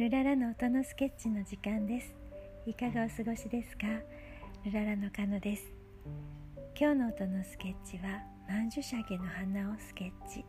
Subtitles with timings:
[0.00, 2.14] ルララの音のスケッチの時間です。
[2.64, 3.86] いかがお過ごしですか？
[4.64, 5.62] ルララのカノです。
[6.74, 10.42] 今日の音のスケッチはマンジュシャゲの花をスケッチ。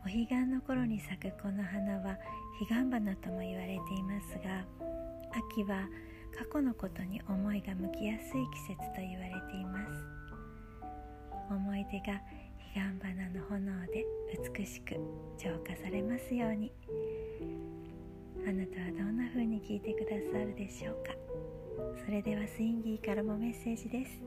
[0.00, 2.16] お彼岸の頃に咲くこの花は
[2.58, 4.64] 彼岸花とも言われていますが
[5.52, 5.86] 秋は
[6.34, 9.92] 過去のことに思いが向きやすい季節と言われています。
[11.50, 12.18] 思い出が
[12.72, 14.06] 彼岸花の炎で
[14.56, 14.94] 美しく
[15.36, 16.72] 浄化されますように。
[18.48, 21.12] あなたはどんな風に聞いてくださるでしょうか？
[22.02, 24.22] それではスインギーからもメッセージです。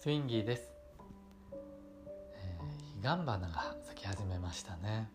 [0.00, 0.72] スインギーです、
[2.32, 5.10] えー、彼岸花が咲き始めましたね。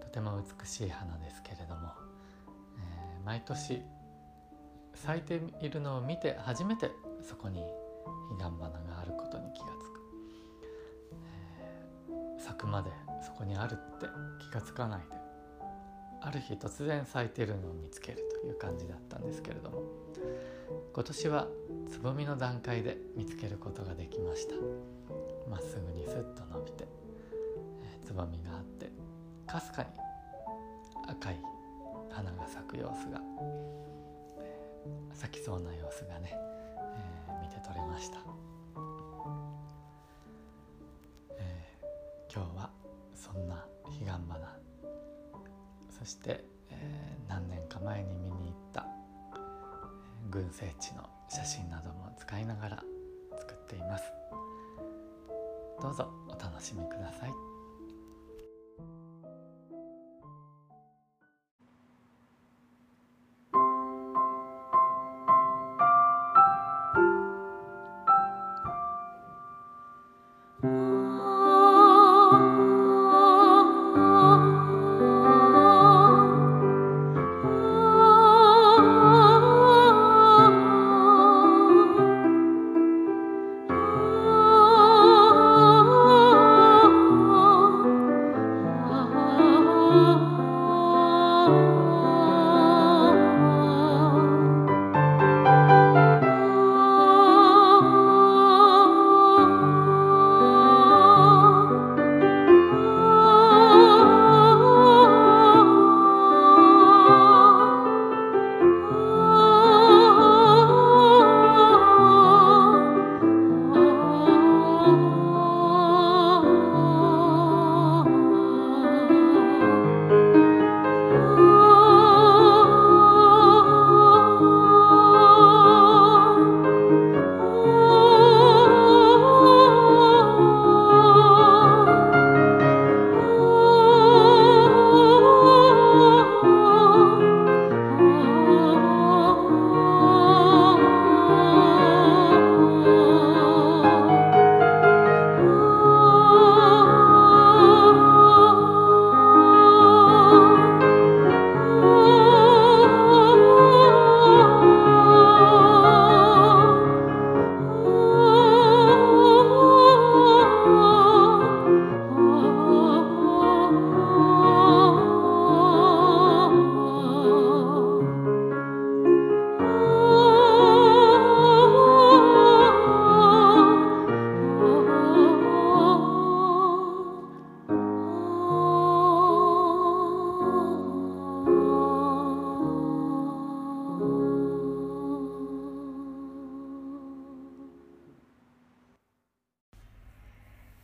[0.00, 1.88] とても美しい花ですけれども、
[2.78, 3.82] えー、毎年
[4.94, 6.88] 咲いているのを見て初めて
[7.20, 7.64] そこに
[8.38, 9.99] 彼岸花があることに気がつく。
[12.40, 12.90] 咲くまで
[13.22, 14.06] そこにあるって
[14.40, 15.20] 気が付かないで。
[16.22, 19.82] ある日突然咲いてるのを見つけるという感じだったんですけれども。
[20.92, 21.48] 今年は
[21.90, 24.54] つぼみの段階で見つけることができました。
[25.48, 26.84] まっすぐにスッと伸びて、
[27.82, 28.90] えー、つぼみがあって
[29.46, 29.88] かすかに
[31.08, 31.40] 赤い
[32.10, 33.20] 花が咲く様子が、
[34.38, 38.18] えー、咲きそうな様子がね、えー、見て取れました。
[42.32, 42.70] 今日は
[43.12, 44.56] そんな彼岸花。
[45.98, 48.86] そして、えー、何年か前に見に行った
[50.30, 52.84] 群生地の写真なども使いながら
[53.36, 54.04] 作っています。
[55.82, 57.49] どうぞお楽しみください。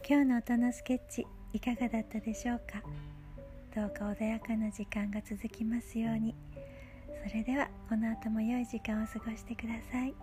[0.09, 2.81] 今日の音のスケッチいかがだったでしょうか？
[3.75, 6.33] どうか穏やかな時間が続きますように。
[7.29, 10.15] それではこの後も良い時間を過ごしてください。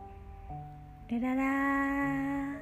[1.10, 2.62] ルララ